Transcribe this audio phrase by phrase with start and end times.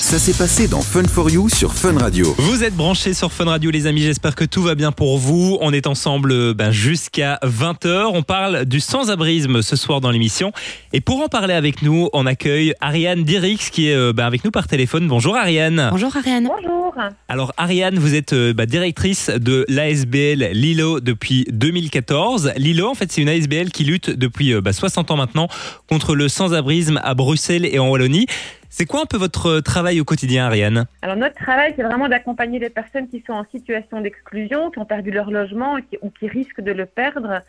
[0.00, 2.34] Ça s'est passé dans Fun for You sur Fun Radio.
[2.38, 5.58] Vous êtes branchés sur Fun Radio les amis, j'espère que tout va bien pour vous.
[5.60, 8.10] On est ensemble euh, ben, jusqu'à 20h.
[8.14, 10.52] On parle du sans-abrisme ce soir dans l'émission.
[10.94, 14.42] Et pour en parler avec nous, on accueille Ariane Dirix qui est euh, ben, avec
[14.42, 15.06] nous par téléphone.
[15.06, 15.90] Bonjour Ariane.
[15.92, 16.48] Bonjour Ariane.
[16.48, 16.94] Bonjour.
[17.28, 22.54] Alors Ariane, vous êtes euh, ben, directrice de l'ASBL Lilo depuis 2014.
[22.56, 25.48] Lilo, en fait, c'est une ASBL qui lutte depuis 60 ans maintenant
[25.88, 28.26] contre le sans-abrisme à Bruxelles et en Wallonie.
[28.70, 30.86] C'est quoi un peu votre travail au quotidien, Ariane?
[31.02, 34.84] Alors notre travail, c'est vraiment d'accompagner les personnes qui sont en situation d'exclusion, qui ont
[34.84, 37.42] perdu leur logement ou qui risquent de le perdre,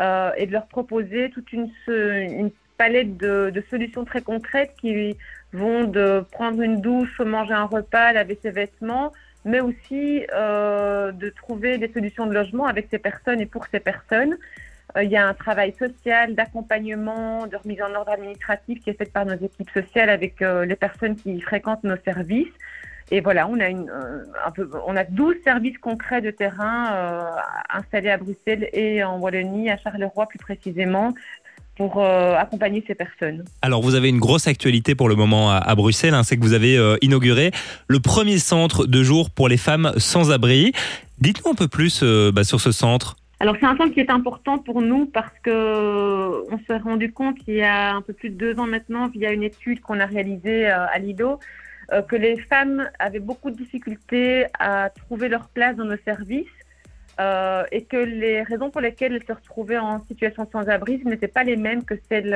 [0.00, 1.68] euh, et de leur proposer toute une,
[2.76, 5.16] palette de, de, solutions très concrètes qui
[5.52, 9.12] vont de prendre une douche, manger un repas, laver ses vêtements,
[9.44, 13.80] mais aussi euh, de trouver des solutions de logement avec ces personnes et pour ces
[13.80, 14.36] personnes.
[14.96, 18.94] Euh, il y a un travail social, d'accompagnement, de remise en ordre administratif qui est
[18.94, 22.52] fait par nos équipes sociales avec euh, les personnes qui fréquentent nos services.
[23.10, 27.26] Et voilà, on a, une, euh, un peu, on a 12 services concrets de terrain
[27.70, 31.14] installés à Bruxelles et en Wallonie, à Charleroi plus précisément,
[31.76, 33.44] pour accompagner ces personnes.
[33.62, 36.52] Alors, vous avez une grosse actualité pour le moment à, Bruxelles, hein, c'est que vous
[36.52, 37.52] avez inauguré
[37.86, 40.72] le premier centre de jour pour les femmes sans abri.
[41.18, 43.16] Dites-nous un peu plus bah, sur ce centre.
[43.40, 47.36] Alors c'est un centre qui est important pour nous parce que on s'est rendu compte
[47.46, 50.06] il y a un peu plus de deux ans maintenant, via une étude qu'on a
[50.06, 51.38] réalisée euh, à Lido,
[51.92, 56.46] euh, que les femmes avaient beaucoup de difficultés à trouver leur place dans nos services
[57.20, 61.28] euh, et que les raisons pour lesquelles elles se retrouvaient en situation de sans-abrisme n'étaient
[61.28, 62.30] pas les mêmes que celles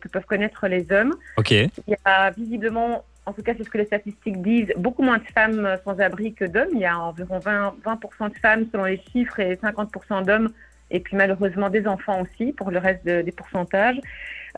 [0.00, 1.14] que peuvent connaître les hommes.
[1.36, 1.50] Ok.
[1.50, 5.18] Il y a visiblement en tout cas c'est ce que les statistiques disent, beaucoup moins
[5.18, 6.70] de femmes sans abri que d'hommes.
[6.72, 10.48] Il y a environ 20, 20 de femmes selon les chiffres et 50 d'hommes,
[10.90, 14.00] et puis malheureusement des enfants aussi pour le reste des pourcentages.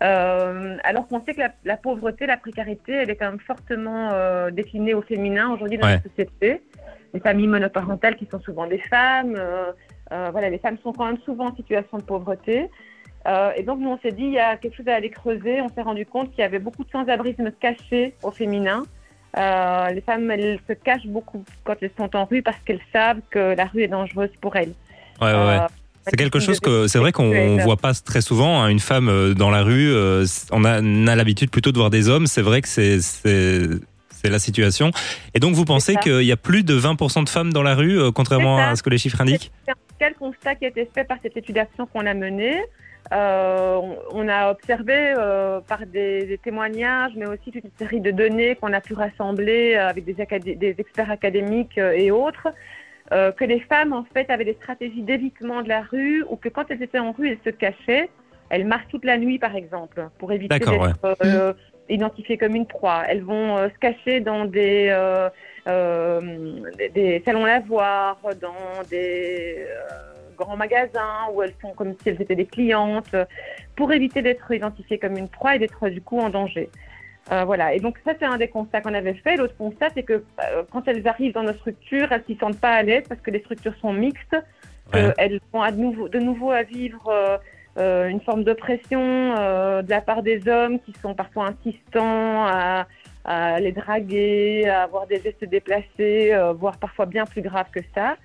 [0.03, 4.51] Euh, alors qu'on sait que la, pauvreté, la précarité, elle est quand même fortement euh,
[4.51, 6.63] déclinée au féminin aujourd'hui dans la société.
[7.13, 9.73] Les familles monoparentales qui sont souvent des femmes, euh,
[10.31, 12.71] voilà, les femmes sont quand même souvent en situation de pauvreté.
[13.27, 15.61] Euh, et donc, nous, on s'est dit, il y a quelque chose à aller creuser.
[15.61, 18.85] On s'est rendu compte qu'il y avait beaucoup de sans-abrisme caché au féminin.
[19.37, 23.21] Euh, les femmes, elles se cachent beaucoup quand elles sont en rue parce qu'elles savent
[23.31, 24.75] que la rue est dangereuse pour elles.
[25.21, 25.33] Ouais, ouais.
[25.33, 25.67] Euh,
[26.07, 28.63] c'est quelque chose que c'est vrai qu'on voit pas très souvent.
[28.63, 32.09] Hein, une femme dans la rue, euh, on a, a l'habitude plutôt de voir des
[32.09, 32.27] hommes.
[32.27, 34.91] C'est vrai que c'est c'est la situation.
[35.35, 38.13] Et donc vous pensez qu'il y a plus de 20% de femmes dans la rue,
[38.13, 39.53] contrairement à ce que les chiffres indiquent?
[39.99, 42.57] C'est un constat qui a été fait par cette étude d'action qu'on a menée.
[43.13, 43.81] Euh,
[44.13, 48.73] on, a observé euh, par des, témoignages, mais aussi toute une série de données qu'on
[48.73, 52.49] a pu rassembler euh, avec des, des experts académiques et autres,
[53.11, 56.71] que les femmes en fait avaient des stratégies d'évitement de la rue ou que quand
[56.71, 58.09] elles étaient en rue, elles se cachaient.
[58.51, 61.57] Elles marchent toute la nuit, par exemple, pour éviter d'être
[61.89, 63.03] identifiées comme une proie.
[63.09, 64.97] Elles vont se cacher dans des,
[66.95, 69.67] des salons lavoirs, dans des
[70.41, 73.15] grands magasins où elles font comme si elles étaient des clientes
[73.77, 76.69] pour éviter d'être identifiées comme une proie et d'être du coup en danger.
[77.33, 77.75] Euh, voilà.
[77.75, 79.37] Et donc ça, c'est un des constats qu'on avait fait.
[79.37, 82.73] L'autre constat, c'est que euh, quand elles arrivent dans nos structures, elles s'y sentent pas
[82.73, 84.37] à l'aise parce que les structures sont mixtes.
[84.93, 87.41] Elles vont à de, nouveau, de nouveau à vivre
[87.79, 92.89] euh, une forme d'oppression de la part des hommes qui sont parfois insistants à,
[93.25, 98.17] à les draguer, à avoir des gestes déplacés, voire parfois bien plus graves que ça.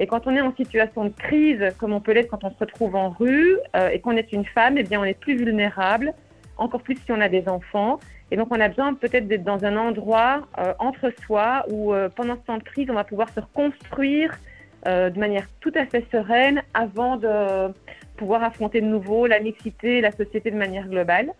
[0.00, 2.58] Et quand on est en situation de crise, comme on peut l'être quand on se
[2.58, 6.14] retrouve en rue euh, et qu'on est une femme, eh bien, on est plus vulnérable,
[6.56, 7.98] encore plus si on a des enfants.
[8.30, 12.08] Et donc, on a besoin peut-être d'être dans un endroit euh, entre soi où, euh,
[12.08, 14.38] pendant ce temps de crise, on va pouvoir se reconstruire
[14.86, 17.74] de manière tout à fait sereine avant de
[18.16, 21.32] pouvoir affronter de nouveau la mixité, la société de manière globale.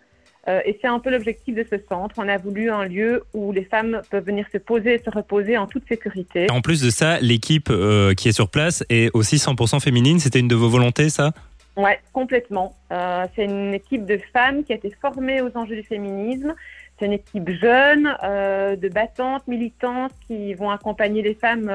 [0.49, 2.15] Euh, et c'est un peu l'objectif de ce centre.
[2.17, 5.57] On a voulu un lieu où les femmes peuvent venir se poser et se reposer
[5.57, 6.49] en toute sécurité.
[6.49, 10.19] En plus de ça, l'équipe euh, qui est sur place est aussi 100% féminine.
[10.19, 11.31] C'était une de vos volontés, ça?
[11.77, 12.75] Oui, complètement.
[12.91, 16.55] Euh, c'est une équipe de femmes qui a été formée aux enjeux du féminisme.
[16.97, 21.71] C'est une équipe jeune, de battantes, militantes qui vont accompagner les femmes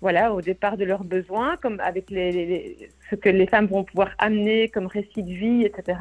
[0.00, 4.10] voilà, au départ de leurs besoins, comme avec les, ce que les femmes vont pouvoir
[4.18, 5.98] amener comme récit de vie, etc.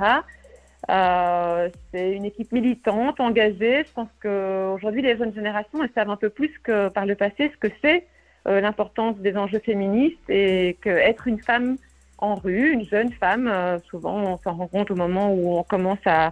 [0.89, 3.83] Euh, c'est une équipe militante, engagée.
[3.85, 7.51] Je pense qu'aujourd'hui, les jeunes générations, elles savent un peu plus que par le passé
[7.53, 8.07] ce que c'est
[8.47, 11.77] euh, l'importance des enjeux féministes et qu'être une femme
[12.19, 15.63] en rue, une jeune femme, euh, souvent on s'en rend compte au moment où on
[15.63, 16.31] commence à,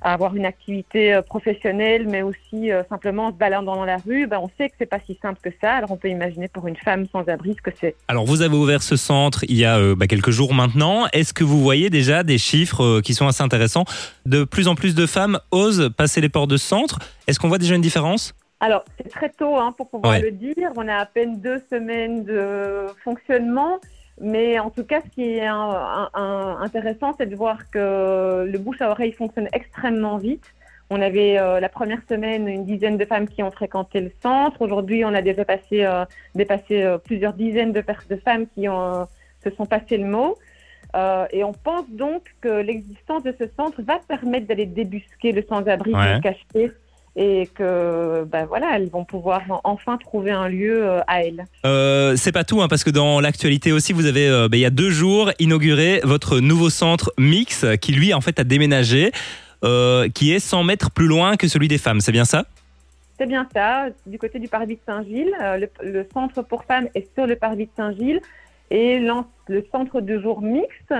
[0.00, 3.96] à avoir une activité euh, professionnelle, mais aussi euh, simplement en se baladant dans la
[3.96, 5.74] rue, ben on sait que c'est pas si simple que ça.
[5.74, 7.94] Alors on peut imaginer pour une femme sans abri ce que c'est.
[8.08, 11.06] Alors vous avez ouvert ce centre il y a euh, bah, quelques jours maintenant.
[11.12, 13.84] Est-ce que vous voyez déjà des chiffres qui sont assez intéressants?
[14.26, 16.98] De plus en plus de femmes osent passer les portes de ce centre.
[17.26, 18.34] Est-ce qu'on voit déjà une différence?
[18.60, 20.72] Alors, c'est très tôt hein, pour pouvoir le dire.
[20.76, 23.78] On a à peine deux semaines de fonctionnement.
[24.20, 28.90] Mais en tout cas, ce qui est intéressant, c'est de voir que le bouche à
[28.90, 30.44] oreille fonctionne extrêmement vite.
[30.90, 34.62] On avait euh, la première semaine une dizaine de femmes qui ont fréquenté le centre.
[34.62, 36.04] Aujourd'hui, on a déjà passé, euh,
[36.34, 39.06] dépassé euh, plusieurs dizaines de, de femmes qui ont,
[39.44, 40.38] se sont passé le mot.
[41.32, 45.94] et on pense donc que l'existence de ce centre va permettre d'aller débusquer le sans-abri
[45.94, 46.20] ouais.
[46.22, 46.72] caché
[47.18, 51.44] et que ben voilà, elles vont pouvoir enfin trouver un lieu à elles.
[51.66, 54.64] Euh, c'est pas tout, hein, parce que dans l'actualité aussi, vous avez ben, il y
[54.64, 59.10] a deux jours inauguré votre nouveau centre Mix, qui lui en fait a déménagé.
[59.64, 62.00] Euh, qui est 100 mètres plus loin que celui des femmes.
[62.00, 62.44] C'est bien ça?
[63.18, 63.86] C'est bien ça.
[64.06, 67.66] Du côté du parvis de Saint-Gilles, euh, le, centre pour femmes est sur le parvis
[67.66, 68.20] de Saint-Gilles
[68.70, 70.94] et le centre de jour mixte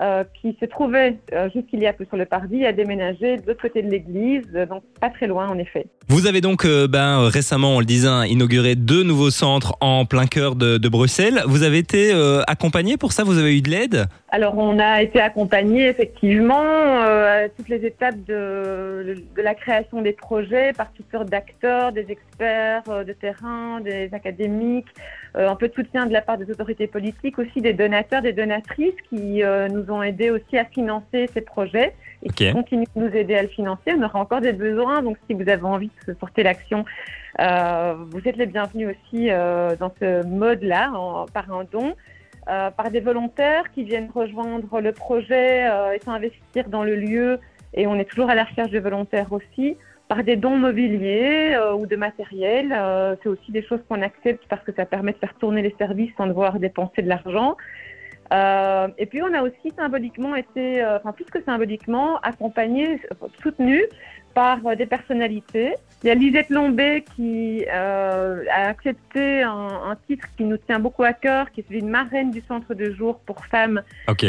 [0.00, 3.46] euh, qui se trouvait euh, jusqu'il y a peu sur le parvis, a déménagé de
[3.46, 5.86] l'autre côté de l'église, euh, donc pas très loin en effet.
[6.08, 10.54] Vous avez donc ben, récemment, on le disait, inauguré deux nouveaux centres en plein cœur
[10.54, 11.42] de, de Bruxelles.
[11.46, 12.12] Vous avez été
[12.46, 13.24] accompagné pour ça?
[13.24, 14.06] Vous avez eu de l'aide?
[14.30, 20.12] Alors on a été accompagné effectivement à toutes les étapes de, de, la création des
[20.12, 24.88] projets par toutes sortes d'acteurs, des experts de terrain, des académiques,
[25.34, 29.00] un peu de soutien de la part des autorités politiques, aussi des donateurs, des donatrices
[29.08, 33.34] qui nous ont aidé aussi à financer ces projets et qui continuent de nous aider
[33.34, 33.92] à le financer.
[33.96, 36.84] On aura encore des besoins, donc si vous avez envie de porter l'action,
[37.40, 40.90] euh, vous êtes les bienvenus aussi euh, dans ce mode-là,
[41.32, 41.94] par un don.
[42.48, 47.40] Euh, par des volontaires qui viennent rejoindre le projet et s'investir dans le lieu.
[47.74, 49.76] Et on est toujours à la recherche de volontaires aussi.
[50.08, 52.74] Par des dons mobiliers ou de matériel.
[53.22, 56.10] c'est aussi des choses qu'on accepte parce que ça permet de faire tourner les services
[56.16, 57.58] sans devoir dépenser de l'argent.
[58.32, 63.00] Euh, et puis on a aussi symboliquement été, euh, enfin plus que symboliquement, accompagné,
[63.42, 63.82] soutenu
[64.34, 65.74] par euh, des personnalités.
[66.02, 70.78] Il y a Lisette Lombé qui euh, a accepté un, un, titre qui nous tient
[70.78, 73.82] beaucoup à cœur, qui est celui de marraine du centre de jour pour femmes.
[74.08, 74.24] Ok.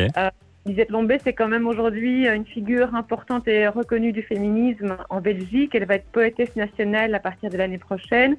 [0.65, 5.73] Lisette Lombé, c'est quand même aujourd'hui une figure importante et reconnue du féminisme en Belgique.
[5.73, 8.35] Elle va être poétesse nationale à partir de l'année prochaine.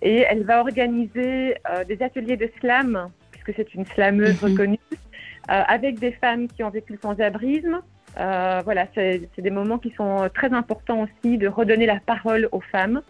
[0.00, 1.56] Et elle va organiser
[1.86, 3.10] des ateliers de slam
[3.56, 4.50] c'est une slameuse mhm.
[4.50, 7.80] reconnue, euh, avec des femmes qui ont vécu le sans-abrisme.
[8.18, 12.60] Euh, voilà, c'est des moments qui sont très importants aussi de redonner la parole aux
[12.60, 13.02] femmes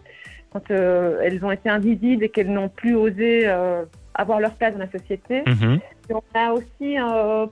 [0.51, 3.47] quand euh, elles ont été invisibles et qu'elles n'ont plus osé
[4.15, 5.43] avoir leur place dans la société.
[5.47, 5.79] Mhm.
[6.09, 6.97] on a aussi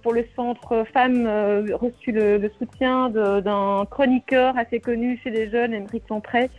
[0.02, 1.28] pour le centre femmes
[1.74, 6.50] reçu le, soutien d'un chroniqueur assez connu chez les jeunes, Émeric Lompré,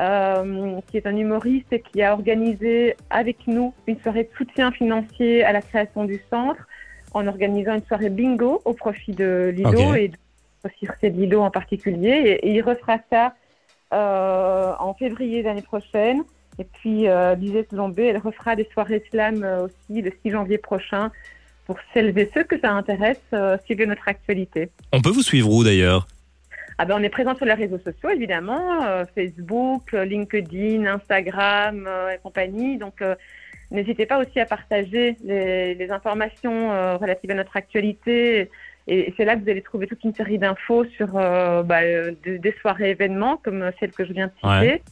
[0.00, 4.70] euh, qui est un humoriste et qui a organisé avec nous une soirée de soutien
[4.72, 6.66] financier à la création du centre
[7.12, 10.10] en organisant une soirée bingo au profit de Lido et
[10.64, 12.38] aussi de Lido en particulier.
[12.42, 13.34] Et, il refera ça
[13.92, 16.22] euh, en février l'année prochaine.
[16.58, 20.58] Et puis, euh, Lisette Lombé, elle refera des soirées slam euh, aussi le 6 janvier
[20.58, 21.10] prochain
[21.66, 24.70] pour celles et ceux que ça intéresse, euh, suivez notre actualité.
[24.92, 26.06] On peut vous suivre où d'ailleurs?
[26.78, 31.86] Ah ben, on est présent sur les réseaux sociaux, évidemment, euh, Facebook, euh, LinkedIn, Instagram
[31.88, 32.76] euh, et compagnie.
[32.76, 33.02] Donc,
[33.70, 38.50] n'hésitez pas aussi à partager les, informations relatives à notre actualité.
[38.88, 41.80] Et, c'est là que vous allez trouver toute une série d'infos sur bah,
[42.24, 44.82] des soirées événements comme celle que je viens de citer.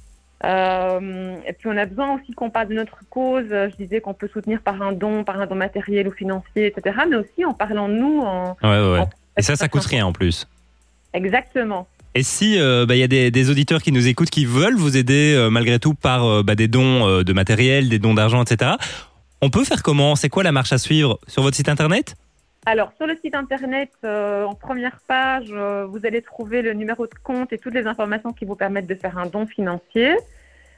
[0.43, 3.47] et puis on a besoin aussi qu'on parle de notre cause.
[3.51, 6.97] Je disais qu'on peut soutenir par un don, par un don matériel ou financier, etc.
[7.09, 8.21] Mais aussi en parlant de nous.
[8.21, 9.05] En, ouais, ouais.
[9.37, 10.49] et ça, ça coûte rien en plus.
[11.15, 11.87] Exactement.
[12.17, 14.97] Et si il euh, bah, y a des, auditeurs qui nous écoutent qui veulent vous
[14.97, 18.73] aider euh, malgré tout par euh, bah, des dons de matériel, des dons d'argent, etc.
[19.43, 20.15] On peut faire comment?
[20.15, 21.19] C'est quoi la marche à suivre?
[21.27, 22.15] Sur votre site internet?
[22.67, 27.53] Alors, sur le site internet, en première page, vous allez trouver le numéro de compte
[27.53, 30.15] et toutes les informations qui vous permettent de faire un don financier.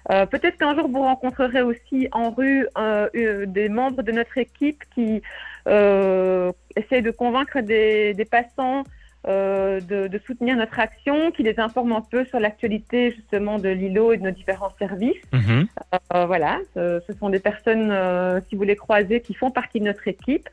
[0.08, 2.66] Peut-être qu'un jour, vous rencontrerez aussi en rue
[3.14, 5.22] des membres de notre équipe qui
[5.64, 8.82] essayent de convaincre des, des passants
[9.28, 14.12] euh, de, soutenir notre action, qui les informe un peu sur l'actualité justement de l'îlot
[14.12, 15.20] et de nos différents services.
[15.32, 15.66] Mhm.
[16.14, 19.84] Euh, voilà, ce, sont des personnes, euh, si vous les croisez, qui font partie de
[19.84, 20.48] notre équipe.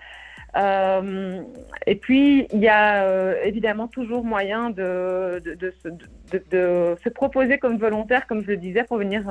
[0.56, 8.42] et puis, il y a évidemment toujours moyen de, de, se proposer comme volontaire, comme
[8.42, 9.24] je le disais, pour venir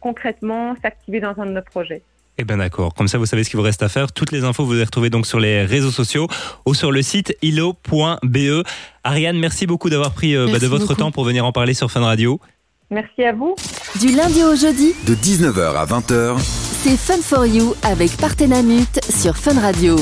[0.00, 2.02] concrètement s'activer dans un de nos projets.
[2.40, 4.12] Eh bien d'accord, comme ça vous savez ce qu'il vous reste à faire.
[4.12, 6.26] Toutes les infos vous les retrouvez donc sur les réseaux sociaux
[6.64, 8.64] ou sur le site ilo.be.
[9.04, 11.90] Ariane, merci beaucoup d'avoir pris euh, bah, de votre temps pour venir en parler sur
[11.90, 12.40] Fun Radio.
[12.90, 13.56] Merci à vous.
[14.00, 19.36] Du lundi au jeudi, de 19h à 20h, c'est Fun for You avec Partenamut sur
[19.36, 19.96] Fun Radio.